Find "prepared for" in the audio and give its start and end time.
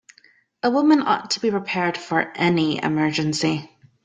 1.51-2.33